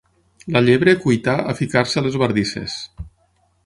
[0.55, 2.83] La llebre cuità a ficar-se a les bardisses.